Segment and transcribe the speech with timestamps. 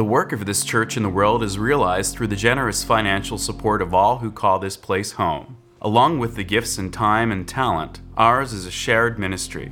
[0.00, 3.82] The work of this church in the world is realized through the generous financial support
[3.82, 5.58] of all who call this place home.
[5.82, 9.70] Along with the gifts and time and talent, ours is a shared ministry.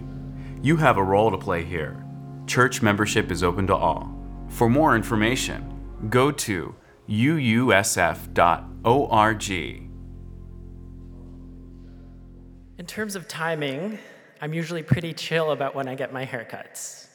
[0.61, 2.05] You have a role to play here.
[2.47, 4.15] Church membership is open to all.
[4.51, 6.75] For more information, go to
[7.09, 8.31] uusf.org.
[12.77, 13.99] In terms of timing,
[14.43, 17.08] I'm usually pretty chill about when I get my haircuts.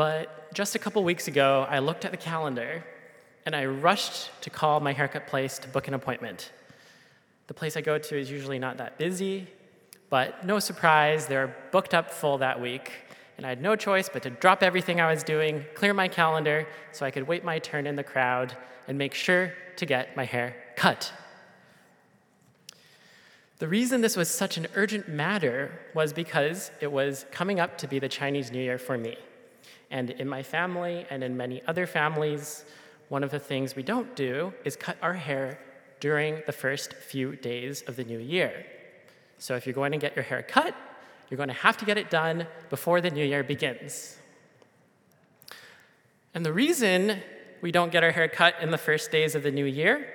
[0.00, 2.82] But just a couple weeks ago, I looked at the calendar
[3.44, 6.52] and I rushed to call my haircut place to book an appointment.
[7.48, 9.46] The place I go to is usually not that busy,
[10.08, 12.92] but no surprise, they're booked up full that week,
[13.36, 16.66] and I had no choice but to drop everything I was doing, clear my calendar
[16.92, 18.56] so I could wait my turn in the crowd
[18.88, 21.12] and make sure to get my hair cut.
[23.58, 27.86] The reason this was such an urgent matter was because it was coming up to
[27.86, 29.18] be the Chinese New Year for me.
[29.90, 32.64] And in my family and in many other families,
[33.08, 35.58] one of the things we don't do is cut our hair
[35.98, 38.64] during the first few days of the new year.
[39.38, 40.74] So if you're going to get your hair cut,
[41.28, 44.16] you're going to have to get it done before the new year begins.
[46.34, 47.18] And the reason
[47.60, 50.06] we don't get our hair cut in the first days of the new year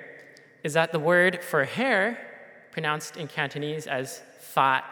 [0.64, 2.18] is that the word for hair,
[2.72, 4.84] pronounced in Cantonese as fat,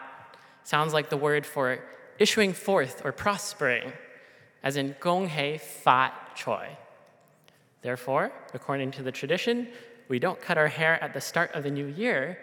[0.62, 1.80] sounds like the word for
[2.18, 3.92] issuing forth or prospering
[4.64, 6.76] as in gong hei fat choi.
[7.82, 9.68] Therefore, according to the tradition,
[10.08, 12.38] we don't cut our hair at the start of the new year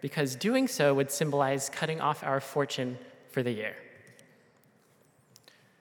[0.00, 2.98] because doing so would symbolize cutting off our fortune
[3.30, 3.76] for the year.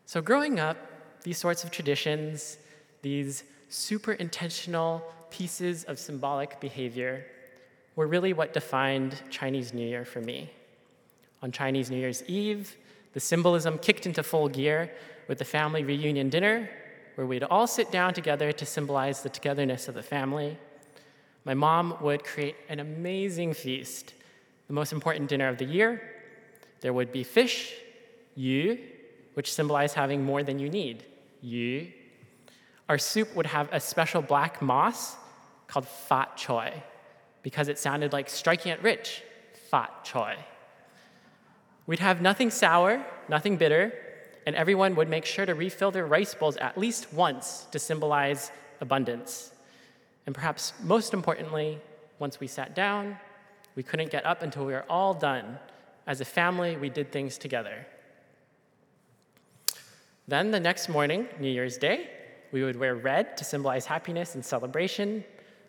[0.06, 0.78] So, growing up,
[1.24, 2.58] these sorts of traditions,
[3.02, 7.26] these super intentional pieces of symbolic behavior,
[7.96, 10.52] were really what defined Chinese New Year for me.
[11.42, 12.76] On Chinese New Year's Eve,
[13.14, 14.92] the symbolism kicked into full gear
[15.28, 16.70] with the family reunion dinner,
[17.16, 20.58] where we'd all sit down together to symbolize the togetherness of the family.
[21.45, 24.13] My mom would create an amazing feast,
[24.68, 26.02] the most important dinner of the year.
[26.81, 27.74] There would be fish,
[28.36, 28.80] yu,
[29.36, 31.03] which symbolized having more than you need,
[31.42, 31.88] yu.
[32.90, 35.16] Our soup would have a special black moss
[35.68, 36.84] called fat choi,
[37.44, 39.24] because it sounded like striking it rich,
[39.69, 40.36] fat choi.
[41.88, 43.94] We'd have nothing sour, nothing bitter,
[44.45, 48.51] and everyone would make sure to refill their rice bowls at least once to symbolize
[48.81, 49.51] abundance.
[50.25, 51.79] And perhaps most importantly,
[52.19, 53.17] once we sat down,
[53.75, 55.59] we couldn't get up until we were all done.
[56.07, 57.85] As a family, we did things together.
[60.28, 62.09] Then the next morning, New Year's Day,
[62.51, 65.23] we would wear red to symbolize happiness and celebration.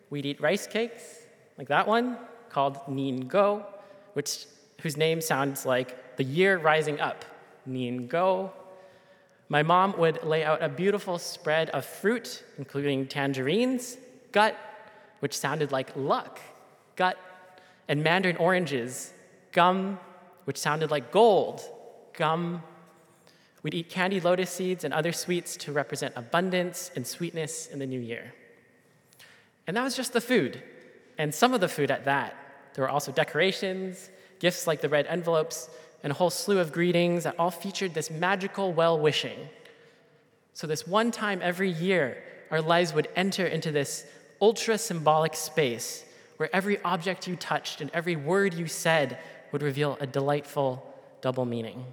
[0.09, 1.27] We'd eat rice cakes,
[1.59, 2.17] like that one,
[2.49, 3.67] called Nin Go,
[4.13, 4.47] which,
[4.83, 7.25] whose name sounds like the year rising up.
[7.67, 8.53] Nin Go,
[9.49, 13.97] my mom would lay out a beautiful spread of fruit, including tangerines,
[14.33, 14.57] gut,
[15.21, 16.41] which sounded like luck,
[16.97, 17.17] gut,
[17.89, 19.13] and mandarin oranges,
[19.53, 19.99] gum,
[20.45, 21.61] which sounded like gold,
[22.13, 22.63] gum.
[23.63, 27.87] We'd eat candied lotus seeds and other sweets to represent abundance and sweetness in the
[27.87, 28.35] new year.
[29.67, 30.63] And that was just the food,
[31.19, 32.37] and some of the food at that.
[32.75, 35.71] There were also decorations, gifts like the red envelopes,
[36.03, 39.49] and a whole slew of greetings that all featured this magical well wishing.
[40.55, 44.07] So, this one time every year, our lives would enter into this
[44.41, 46.05] ultra symbolic space
[46.37, 49.19] where every object you touched and every word you said
[49.53, 51.85] would reveal a delightful double meaning.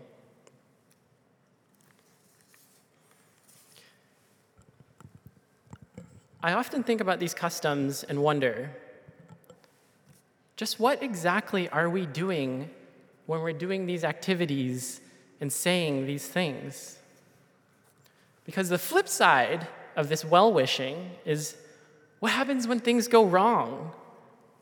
[6.41, 8.69] I often think about these customs and wonder
[10.57, 12.69] just what exactly are we doing
[13.25, 15.01] when we're doing these activities
[15.39, 16.97] and saying these things.
[18.45, 21.55] Because the flip side of this well wishing is
[22.19, 23.91] what happens when things go wrong?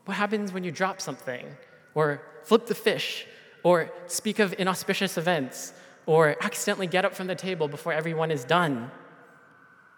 [0.04, 1.46] What happens when you drop something,
[1.94, 3.24] or flip the fish,
[3.62, 5.72] or speak of inauspicious events,
[6.06, 8.90] or accidentally get up from the table before everyone is done?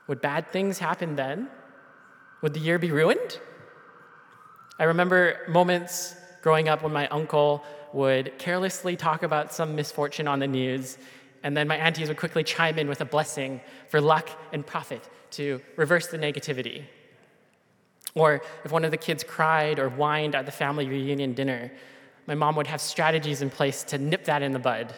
[0.07, 1.49] Would bad things happen then?
[2.43, 3.41] Would the year be ruined?
[4.79, 10.41] I remember moments growing up when my uncle would carelessly talk about some misfortune on
[10.41, 10.99] the news,
[11.43, 15.09] and then my aunties would quickly chime in with a blessing for luck and profit
[15.31, 16.85] to reverse the negativity.
[18.15, 21.73] Or if one of the kids cried or whined at the family reunion dinner,
[22.27, 24.95] my mom would have strategies in place to nip that in the bud.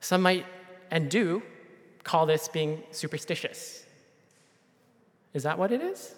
[0.00, 0.46] Some might,
[0.90, 1.42] and do,
[2.04, 3.84] call this being superstitious.
[5.34, 6.14] Is that what it is?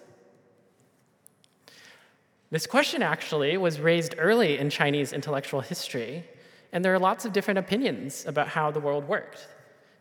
[2.53, 6.23] This question actually was raised early in Chinese intellectual history,
[6.71, 9.47] and there are lots of different opinions about how the world worked.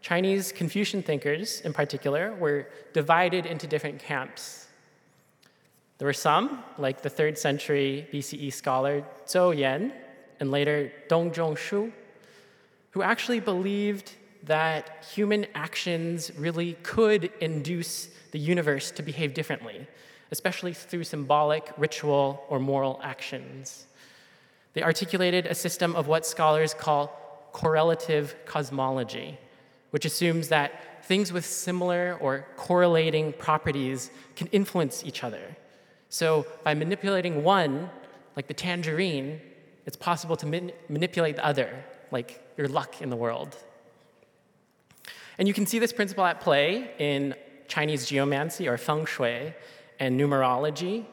[0.03, 4.67] Chinese Confucian thinkers, in particular, were divided into different camps.
[5.97, 9.91] There were some, like the third century BCE scholar Zou Yan
[10.39, 11.91] and later Dong Zhongshu,
[12.91, 14.13] who actually believed
[14.43, 19.87] that human actions really could induce the universe to behave differently,
[20.33, 23.87] especially through symbolic, ritual, or moral actions.
[24.73, 29.39] They articulated a system of what scholars call correlative cosmology,
[29.91, 35.55] which assumes that things with similar or correlating properties can influence each other.
[36.09, 37.91] So, by manipulating one,
[38.35, 39.39] like the tangerine,
[39.85, 43.57] it's possible to man- manipulate the other, like your luck in the world.
[45.37, 47.35] And you can see this principle at play in
[47.69, 49.53] Chinese geomancy or feng shui
[50.03, 51.05] and numerology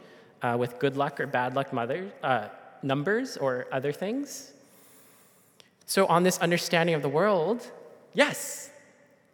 [0.42, 2.48] uh, with good luck or bad luck mother, uh,
[2.82, 4.52] numbers or other things.
[5.86, 7.72] So, on this understanding of the world,
[8.14, 8.72] yes,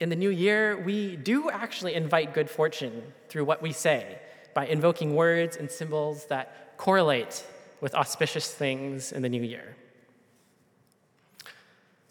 [0.02, 4.20] in the new year, we do actually invite good fortune through what we say
[4.54, 7.46] by invoking words and symbols that correlate
[7.80, 9.78] with auspicious things in the new year.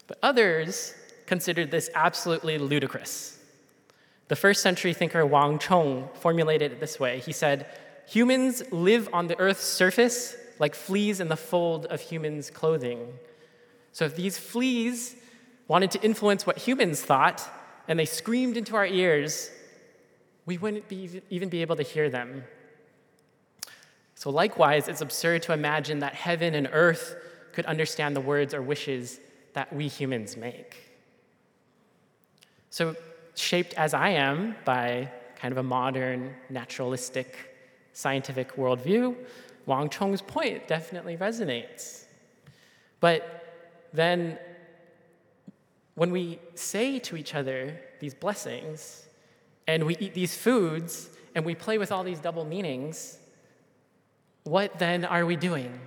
[0.07, 0.95] But others
[1.27, 3.34] considered this absolutely ludicrous.
[4.27, 7.67] The first century thinker Wang Chong formulated it this way He said,
[8.07, 13.13] Humans live on the earth's surface like fleas in the fold of humans' clothing.
[13.91, 15.15] So if these fleas
[15.67, 17.49] wanted to influence what humans thought,
[17.87, 19.49] and they screamed into our ears,
[20.45, 22.43] we wouldn't be, even be able to hear them.
[24.15, 27.15] So, likewise, it's absurd to imagine that heaven and earth
[27.51, 29.19] could understand the words or wishes
[29.53, 30.77] that we humans make.
[32.69, 32.95] So,
[33.35, 37.55] shaped as I am by kind of a modern, naturalistic,
[37.93, 39.15] scientific worldview,
[39.65, 42.05] Wang Chong's point definitely resonates.
[42.99, 43.45] But
[43.93, 44.37] then
[45.95, 49.05] when we say to each other these blessings
[49.67, 53.17] and we eat these foods and we play with all these double meanings,
[54.43, 55.79] what then are we doing?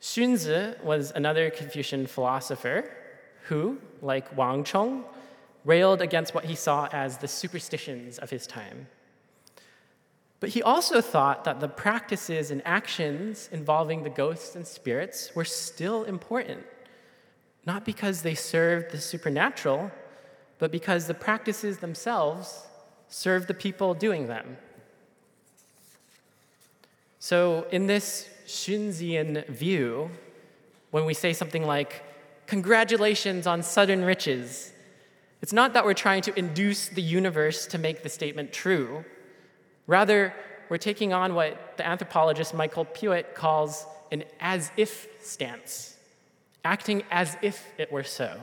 [0.00, 2.88] Xunzi was another Confucian philosopher
[3.48, 5.04] who, like Wang Chong,
[5.64, 8.86] railed against what he saw as the superstitions of his time.
[10.38, 15.44] But he also thought that the practices and actions involving the ghosts and spirits were
[15.44, 16.64] still important,
[17.64, 19.90] not because they served the supernatural,
[20.58, 22.66] but because the practices themselves
[23.08, 24.56] served the people doing them.
[27.18, 30.10] So, in this Xunzian view,
[30.90, 32.02] when we say something like,
[32.46, 34.72] Congratulations on sudden riches,
[35.42, 39.04] it's not that we're trying to induce the universe to make the statement true
[39.86, 40.34] Rather,
[40.68, 45.96] we're taking on what the anthropologist Michael Puett calls an as if stance,
[46.64, 48.36] acting as if it were so.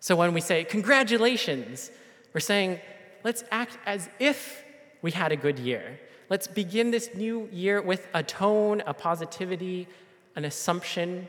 [0.00, 1.90] So when we say, Congratulations,
[2.32, 2.80] we're saying,
[3.24, 4.64] Let's act as if
[5.00, 6.00] we had a good year.
[6.28, 9.86] Let's begin this new year with a tone, a positivity,
[10.34, 11.28] an assumption.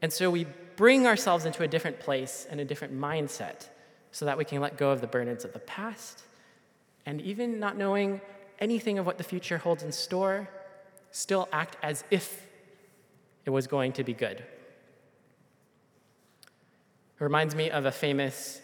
[0.00, 0.46] And so we
[0.78, 3.66] bring ourselves into a different place and a different mindset
[4.12, 6.22] so that we can let go of the burdens of the past
[7.04, 8.20] and even not knowing
[8.60, 10.48] anything of what the future holds in store,
[11.10, 12.46] still act as if
[13.44, 14.38] it was going to be good.
[14.38, 14.44] It
[17.18, 18.60] reminds me of a famous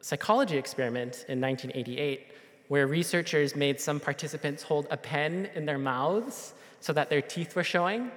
[0.00, 2.28] psychology experiment in 1988
[2.68, 7.54] where researchers made some participants hold a pen in their mouths so that their teeth
[7.54, 8.10] were showing,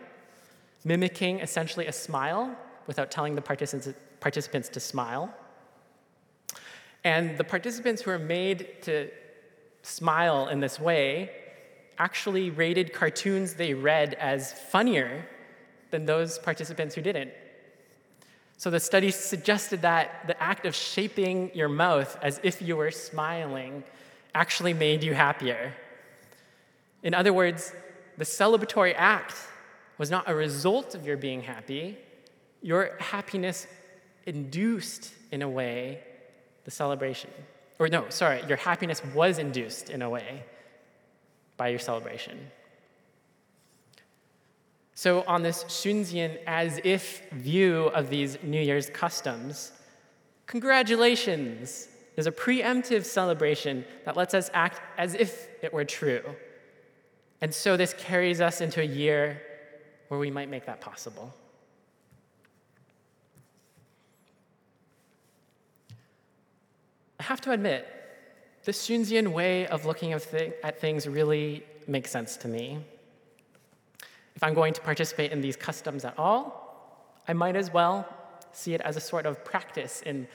[0.86, 2.56] mimicking essentially a smile
[2.88, 5.34] without telling the participants to smile.
[7.04, 9.10] And the participants who were made to
[9.84, 11.30] smile in this way
[11.98, 15.25] actually rated cartoons they read as funnier
[15.92, 17.32] than those participants who didn't.
[18.58, 22.92] So the study suggested that the act of shaping your mouth as if you were
[22.92, 23.84] smiling
[24.34, 25.74] actually made you happier.
[27.04, 27.74] In other words,
[28.18, 29.36] the celebratory act
[29.98, 31.98] was not a result of your being happy,
[32.66, 33.68] your happiness
[34.26, 36.00] induced, in a way,
[36.64, 37.30] the celebration.
[37.78, 40.44] Or, no, sorry, your happiness was induced in a way
[41.58, 42.40] by your celebration.
[44.96, 49.72] So, on this Xunzian as if view of these New Year's customs,
[50.48, 56.24] congratulations is a preemptive celebration that lets us act as if it were true.
[57.42, 59.40] And so, this carries us into a year
[60.08, 61.32] where we might make that possible.
[67.20, 67.88] I have to admit,
[68.64, 72.80] the Xunzian way of looking at things really makes sense to me.
[74.36, 78.08] If I'm going to participate in these customs at all, I might as well
[78.52, 80.28] see it as a sort of practice in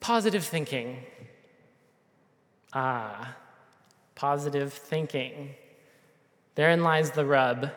[0.00, 1.04] positive thinking.
[2.72, 3.36] Ah,
[4.14, 5.54] positive thinking.
[6.54, 7.70] Therein lies the rub.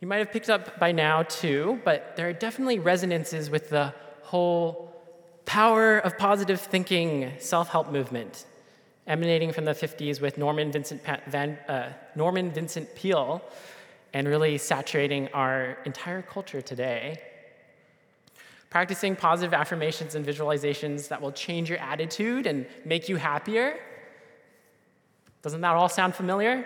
[0.00, 3.94] You might have picked up by now, too, but there are definitely resonances with the
[4.22, 4.93] whole
[5.46, 8.46] power of positive thinking self help movement
[9.06, 13.42] emanating from the 50s with Norman Vincent, Van, uh, Norman Vincent Peale
[14.12, 17.20] and really saturating our entire culture today.
[18.70, 23.78] Practicing positive affirmations and visualizations that will change your attitude and make you happier.
[25.42, 26.64] Doesn't that all sound familiar?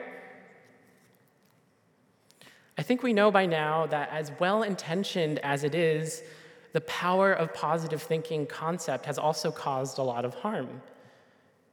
[2.79, 6.23] I think we know by now that, as well intentioned as it is,
[6.73, 10.83] the power of positive thinking concept has also caused a lot of harm.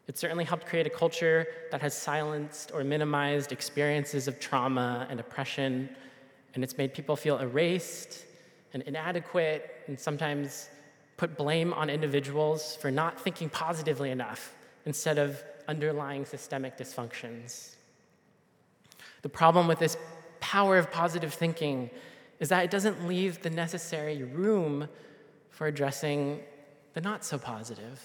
[0.07, 5.19] It certainly helped create a culture that has silenced or minimized experiences of trauma and
[5.19, 5.89] oppression,
[6.53, 8.23] and it's made people feel erased
[8.73, 10.69] and inadequate, and sometimes
[11.17, 14.53] put blame on individuals for not thinking positively enough
[14.85, 17.75] instead of underlying systemic dysfunctions.
[19.21, 19.97] The problem with this
[20.39, 21.89] power of positive thinking
[22.39, 24.87] is that it doesn't leave the necessary room
[25.49, 26.41] for addressing
[26.93, 28.01] the not so positive.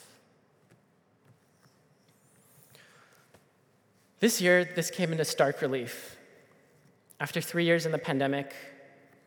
[4.21, 6.17] This year, this came into stark relief.
[7.21, 8.55] After three years in the pandemic,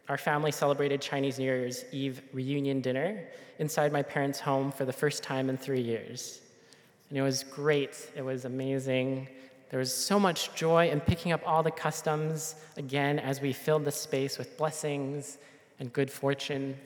[0.10, 3.24] our family celebrated Chinese New Year's Eve reunion dinner
[3.60, 6.41] inside my parents' home for the first time in three years.
[7.10, 9.27] And it was great, it was amazing.
[9.74, 13.86] There was so much joy in picking up all the customs again as we filled
[13.86, 15.39] the space with blessings
[15.80, 16.77] and good fortune.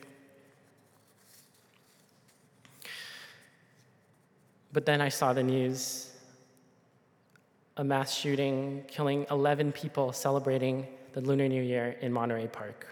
[4.72, 6.10] But then I saw the news
[7.76, 12.86] a mass shooting killing 11 people celebrating the Lunar New Year in Monterey Park.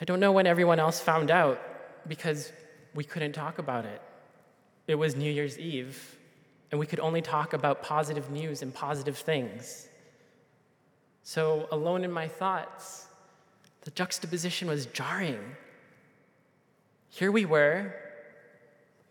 [0.00, 1.60] I don't know when everyone else found out
[2.08, 2.50] because
[2.94, 4.00] we couldn't talk about it.
[4.86, 6.16] It was New Year's Eve,
[6.70, 9.88] and we could only talk about positive news and positive things.
[11.22, 13.06] So, alone in my thoughts,
[13.82, 15.40] the juxtaposition was jarring.
[17.10, 17.94] Here we were,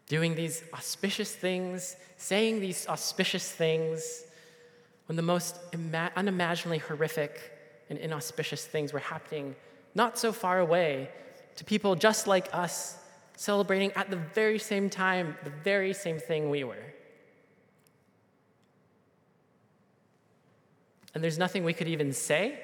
[0.08, 4.24] doing these auspicious things, saying these auspicious things,
[5.08, 7.52] when the most ima- unimaginably horrific
[7.90, 9.56] and inauspicious things were happening
[9.94, 11.10] not so far away
[11.56, 12.98] to people just like us,
[13.36, 16.94] celebrating at the very same time the very same thing we were.
[21.14, 22.60] And there's nothing we could even say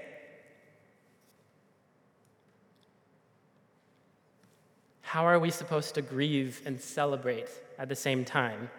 [5.12, 8.70] How are we supposed to grieve and celebrate at the same time?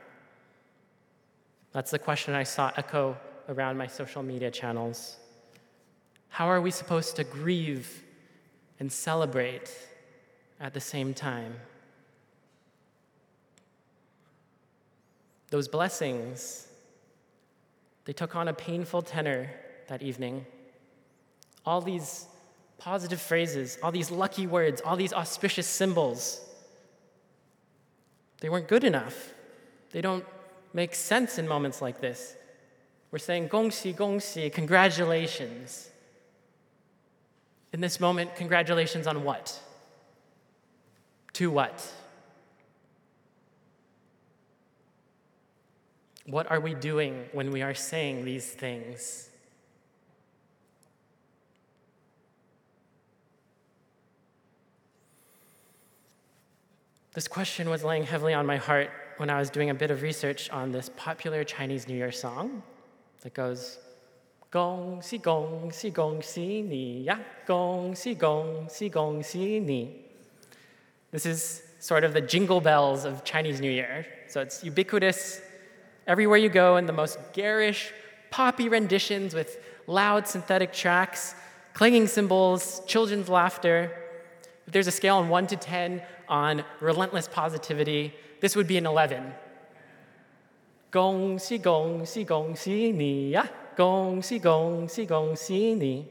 [1.73, 3.19] That's the question I saw echo
[3.51, 5.19] around my social media channels.
[6.31, 8.03] How are we supposed to grieve
[8.81, 9.77] and celebrate
[10.59, 11.55] at the same time?
[15.53, 16.67] Those blessings,
[18.07, 19.51] they took on a painful tenor
[19.89, 20.47] that evening.
[21.67, 22.25] All these
[22.79, 26.41] positive phrases, all these lucky words, all these auspicious symbols.
[28.41, 29.35] They weren't good enough.
[29.91, 30.25] They don't
[30.73, 32.35] make sense in moments like this.
[33.11, 35.91] We're saying gongxi, gongxi, congratulations.
[37.75, 39.61] In this moment, congratulations on what?
[41.35, 41.93] To what?
[46.27, 49.29] What are we doing when we are saying these things?
[57.15, 60.01] This question was laying heavily on my heart when I was doing a bit of
[60.01, 62.63] research on this popular Chinese New Year song
[63.21, 63.79] that goes,
[64.51, 70.05] Gong si gong si gong si ni ya, gong si gong si gong si ni.
[71.11, 74.07] This is sort of the jingle bells of Chinese New Year.
[74.29, 75.41] So it's ubiquitous
[76.07, 77.93] everywhere you go in the most garish,
[78.31, 81.35] poppy renditions with loud synthetic tracks,
[81.75, 83.91] clanging cymbals, children's laughter.
[84.67, 88.87] If there's a scale on 1 to 10 on relentless positivity, this would be an
[88.87, 89.33] 11.
[90.91, 93.45] Gong si gong si gong si ni ya.
[93.77, 96.07] Gong si gong si gong si ni.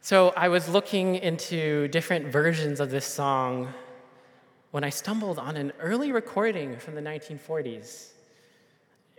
[0.00, 3.74] So I was looking into different versions of this song
[4.70, 8.10] when I stumbled on an early recording from the 1940s.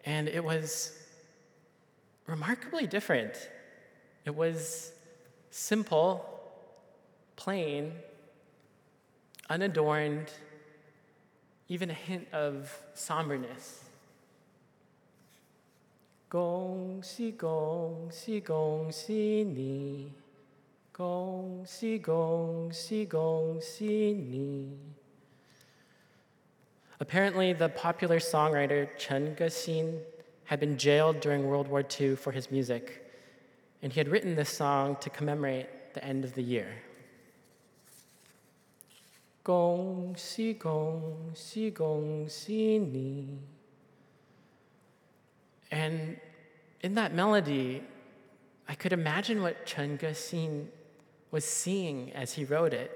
[0.05, 0.97] And it was
[2.25, 3.49] remarkably different.
[4.25, 4.93] It was
[5.49, 6.25] simple,
[7.35, 7.93] plain,
[9.49, 10.31] unadorned,
[11.67, 13.83] even a hint of somberness.
[16.29, 20.13] Gong xi gong xi gong xi ni.
[20.93, 24.69] Gong xi gong xi gong xi ni.
[27.01, 29.99] Apparently, the popular songwriter Chen Gexin
[30.43, 33.11] had been jailed during World War II for his music,
[33.81, 36.67] and he had written this song to commemorate the end of the year.
[39.43, 43.29] Gong Xi Gong Xi Gong Xi Ni.
[45.71, 46.17] And
[46.81, 47.81] in that melody,
[48.69, 50.67] I could imagine what Chen Gexin
[51.31, 52.91] was seeing as he wrote it.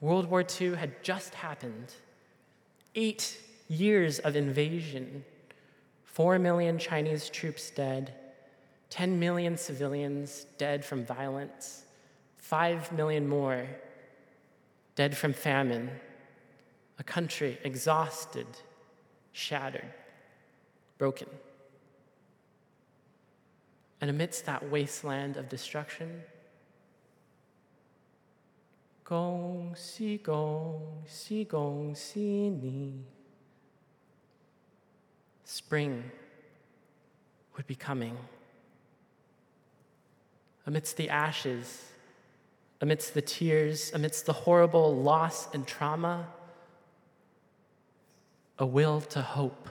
[0.00, 1.92] World War II had just happened.
[2.94, 5.24] Eight years of invasion,
[6.04, 8.14] four million Chinese troops dead,
[8.90, 11.84] 10 million civilians dead from violence,
[12.36, 13.66] five million more
[14.94, 15.90] dead from famine,
[16.98, 18.46] a country exhausted,
[19.32, 19.92] shattered,
[20.98, 21.28] broken.
[24.00, 26.22] And amidst that wasteland of destruction,
[29.04, 33.04] 恭喜恭喜恭喜你
[35.46, 36.04] ！Spring
[37.54, 38.16] would be coming.
[40.66, 41.92] Amidst the ashes,
[42.80, 46.28] amidst the tears, amidst the horrible loss and trauma,
[48.58, 49.68] a will to hope.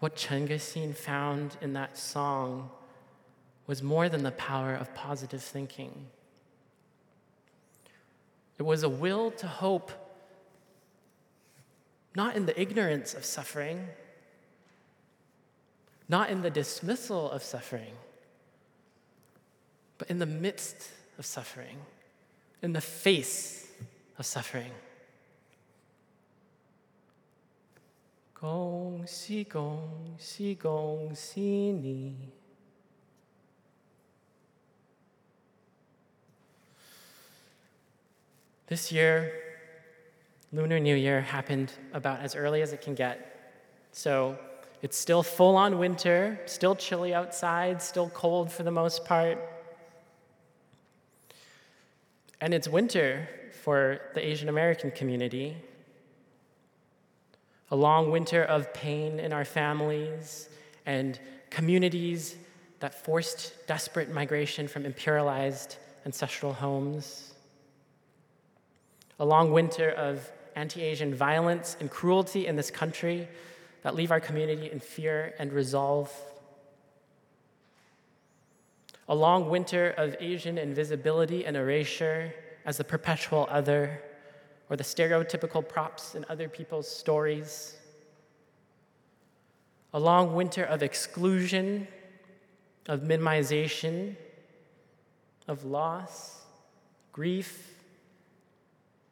[0.00, 2.70] What Chen Gexin found in that song
[3.67, 6.07] was more than the power of positive thinking.
[8.57, 9.91] It was a will to hope,
[12.15, 13.87] not in the ignorance of suffering,
[16.07, 17.93] not in the dismissal of suffering,
[19.97, 21.77] but in the midst of suffering,
[22.61, 23.67] in the face
[24.17, 24.71] of suffering.
[28.33, 32.29] 恭喜恭喜恭喜你
[38.68, 39.32] ！This year,
[40.52, 43.56] Lunar New Year happened about as early as it can get.
[43.92, 44.38] So
[44.82, 49.38] it's still full on winter, still chilly outside, still cold for the most part.
[52.42, 53.26] And it's winter
[53.62, 55.56] for the Asian American community.
[57.70, 60.50] A long winter of pain in our families
[60.84, 62.36] and communities
[62.80, 67.32] that forced desperate migration from imperialized ancestral homes
[69.18, 73.28] a long winter of anti Asian violence and cruelty in this country
[73.82, 76.12] that leave our community in fear and resolve.
[79.08, 82.32] A long winter of Asian invisibility and erasure
[82.66, 84.02] as the perpetual other
[84.68, 87.76] or the stereotypical props in other people's stories.
[89.94, 91.88] A long winter of exclusion,
[92.86, 94.16] of minimization,
[95.46, 96.42] of loss,
[97.12, 97.77] grief,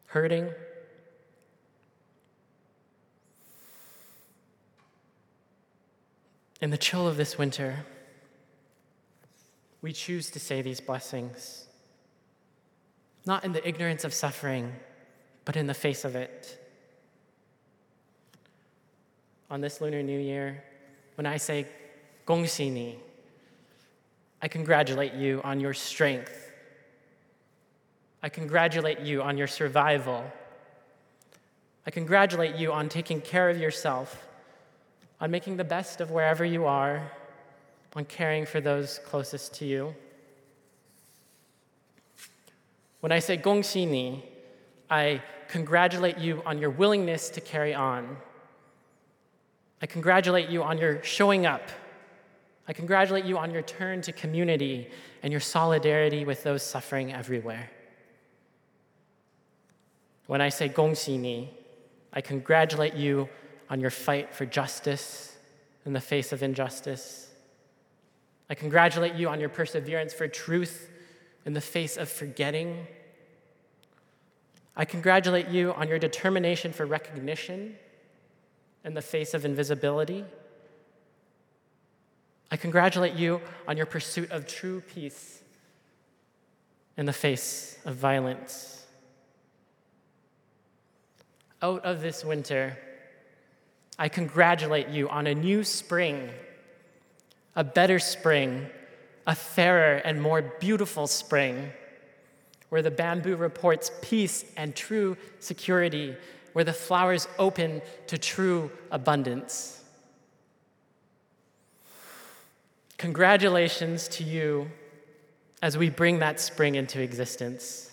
[0.06, 0.50] hurting.
[6.60, 7.84] In the chill of this winter,
[9.82, 11.66] we choose to say these blessings,
[13.26, 14.72] not in the ignorance of suffering,
[15.44, 16.58] but in the face of it.
[19.50, 20.64] On this Lunar New Year,
[21.16, 21.66] when I say
[22.26, 22.98] Gongxi ni,
[24.42, 26.45] I congratulate you on your strength
[28.22, 30.24] I congratulate you on your survival.
[31.86, 34.26] I congratulate you on taking care of yourself,
[35.20, 37.10] on making the best of wherever you are,
[37.94, 39.94] on caring for those closest to you.
[43.00, 44.24] When I say gongxi ni,
[44.90, 48.16] I congratulate you on your willingness to carry on.
[49.80, 51.62] I congratulate you on your showing up.
[52.66, 54.90] I congratulate you on your turn to community
[55.22, 57.70] and your solidarity with those suffering everywhere.
[60.26, 61.50] When I say gongxi ni,
[62.12, 63.28] I congratulate you
[63.70, 65.36] on your fight for justice
[65.84, 67.30] in the face of injustice.
[68.48, 70.88] I congratulate you on your perseverance for truth
[71.44, 72.86] in the face of forgetting.
[74.76, 77.76] I congratulate you on your determination for recognition
[78.84, 80.24] in the face of invisibility.
[82.50, 85.42] I congratulate you on your pursuit of true peace
[86.96, 88.85] in the face of violence
[91.62, 92.76] out of this winter,
[93.98, 96.28] I congratulate you on a new spring,
[97.54, 98.66] a better spring,
[99.26, 101.70] a fairer and more beautiful spring,
[102.68, 106.14] where the bamboo reports peace and true security,
[106.52, 109.82] where the flowers open to true abundance.
[112.98, 114.70] Congratulations to you
[115.62, 117.90] as we bring that spring into existence.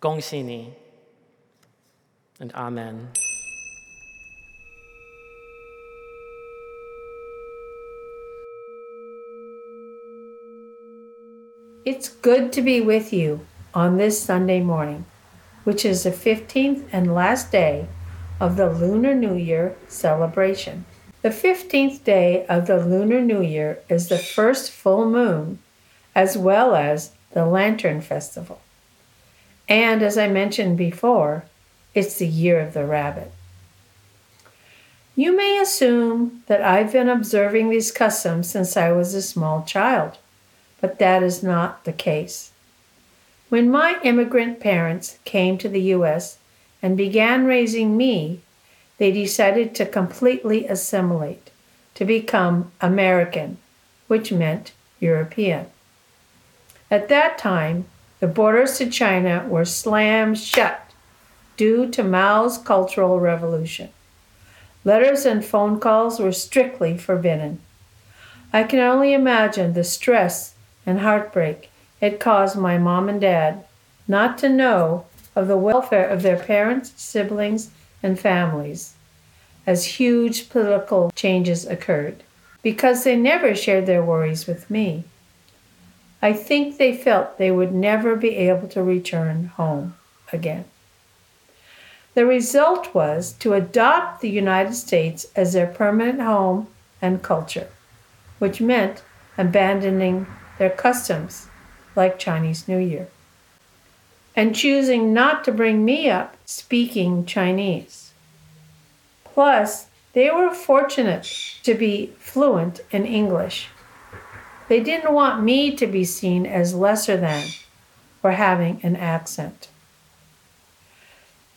[0.00, 0.74] Gong Ni
[2.40, 3.08] and Amen.
[11.84, 15.06] It's good to be with you on this Sunday morning,
[15.64, 17.88] which is the 15th and last day
[18.40, 20.84] of the Lunar New Year celebration.
[21.22, 25.58] The 15th day of the Lunar New Year is the first full moon,
[26.14, 28.60] as well as the Lantern Festival.
[29.68, 31.44] And as I mentioned before,
[31.94, 33.32] it's the year of the rabbit.
[35.16, 40.18] You may assume that I've been observing these customs since I was a small child
[40.80, 42.52] but that is not the case.
[43.48, 46.38] When my immigrant parents came to the U.S.
[46.82, 48.40] and began raising me,
[48.98, 51.50] they decided to completely assimilate,
[51.94, 53.58] to become American,
[54.06, 55.66] which meant European.
[56.90, 57.86] At that time,
[58.20, 60.87] the borders to China were slammed shut
[61.58, 63.90] due to Mao's Cultural Revolution.
[64.84, 67.58] Letters and phone calls were strictly forbidden.
[68.52, 70.54] I can only imagine the stress
[70.86, 71.68] and heartbreak
[72.00, 73.64] it caused my mom and dad
[74.06, 77.70] not to know of the welfare of their parents, siblings,
[78.02, 78.94] and families
[79.66, 82.22] as huge political changes occurred
[82.62, 85.04] because they never shared their worries with me.
[86.22, 89.94] I think they felt they would never be able to return home
[90.32, 90.64] again.
[92.18, 96.66] The result was to adopt the United States as their permanent home
[97.00, 97.68] and culture,
[98.40, 99.04] which meant
[99.38, 100.26] abandoning
[100.58, 101.46] their customs,
[101.94, 103.06] like Chinese New Year,
[104.34, 108.10] and choosing not to bring me up speaking Chinese.
[109.22, 111.22] Plus, they were fortunate
[111.62, 113.68] to be fluent in English.
[114.66, 117.44] They didn't want me to be seen as lesser than
[118.20, 119.68] for having an accent.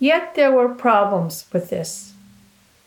[0.01, 2.13] Yet there were problems with this.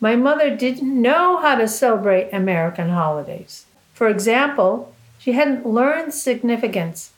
[0.01, 3.67] My mother didn't know how to celebrate American holidays.
[3.93, 7.13] For example, she hadn't learned significance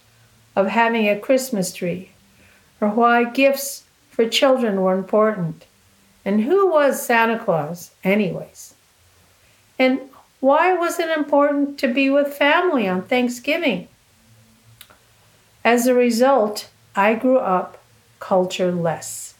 [0.55, 2.11] of having a Christmas tree
[2.79, 5.65] or why gifts for children were important.
[6.27, 8.75] And who was Santa Claus, anyways?
[9.79, 10.01] And
[10.41, 13.89] why was it important to be with family on Thanksgiving?
[15.65, 17.83] As a result, I grew up
[18.21, 19.36] cultureless.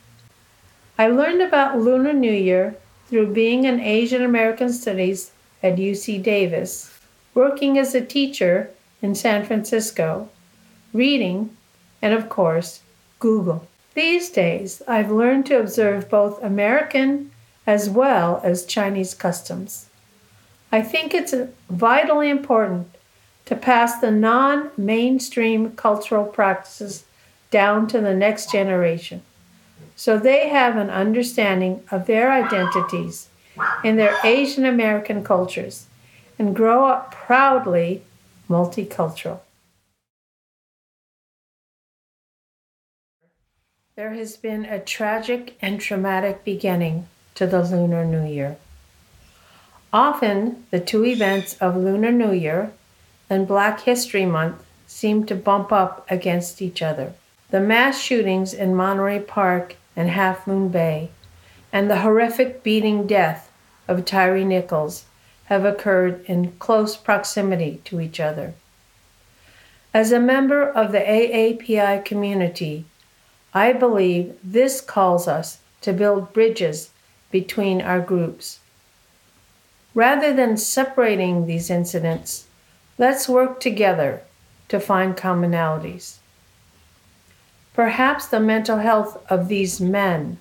[0.99, 2.75] I learned about Lunar New Year
[3.09, 5.31] through being an Asian American Studies
[5.63, 6.99] at UC Davis
[7.35, 8.71] working as a teacher
[9.03, 10.31] in San Francisco,
[10.95, 11.55] reading,
[12.01, 12.81] and of course,
[13.19, 13.69] Google.
[13.93, 17.31] These days, I've learned to observe both American
[17.67, 19.91] as well as Chinese customs.
[20.73, 21.35] I think it's
[21.69, 22.89] vitally important
[23.45, 27.05] to pass the non mainstream cultural practices
[27.51, 29.21] down to the next generation
[29.97, 33.29] so they have an understanding of their identities
[33.83, 35.87] in their Asian American cultures
[36.39, 38.03] and grow up proudly
[38.49, 39.41] multicultural.
[43.97, 48.59] There has been a tragic and traumatic beginning to the Lunar New Year.
[49.91, 52.73] Often, the two events of Lunar New Year
[53.31, 57.15] and Black History Month seem to bump up against each other.
[57.51, 61.11] The mass shootings in Monterey Park and Half Moon Bay,
[61.73, 63.51] and the horrific beating death
[63.89, 65.07] of Tyre Nichols
[65.47, 68.55] have occurred in close proximity to each other.
[69.95, 72.85] As a member of the AAPI community,
[73.55, 76.91] I believe this calls us to build bridges
[77.31, 78.61] between our groups.
[79.95, 82.47] Rather than separating these incidents,
[82.99, 84.23] let's work together
[84.69, 86.17] to find commonalities.
[87.77, 90.39] Perhaps the mental health of these men,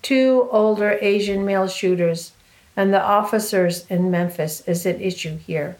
[0.00, 2.30] two older Asian male shooters
[2.76, 5.76] and the officers in Memphis is at issue here.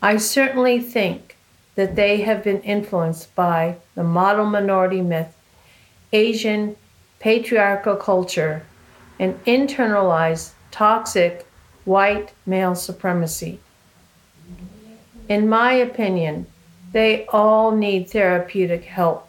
[0.00, 1.36] I certainly think
[1.74, 5.36] that they have been influenced by the model minority myth,
[6.12, 6.76] Asian
[7.18, 8.62] patriarchal culture,
[9.18, 11.44] and internalized toxic
[11.84, 13.58] white male supremacy.
[15.28, 16.46] In my opinion,
[16.92, 19.26] they all need therapeutic help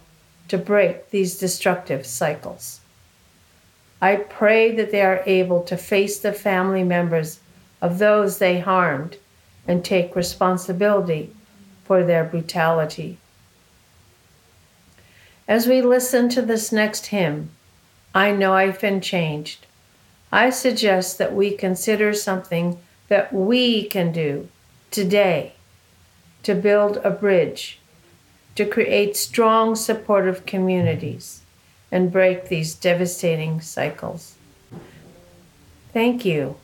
[0.48, 2.82] to break these destructive cycles.
[4.02, 7.40] I pray that they are able to face the family members
[7.82, 9.18] of those they harmed
[9.68, 11.34] and take responsibility
[11.84, 13.18] for their brutality.
[15.48, 17.50] As we listen to this next hymn,
[18.14, 19.66] I know I've been changed.
[20.32, 24.50] I suggest that we consider something that we can do
[24.92, 25.54] today
[26.44, 27.80] to build a bridge,
[28.58, 31.42] to create strong, supportive communities,
[31.92, 34.34] and break these devastating cycles.
[35.94, 36.56] Thank you.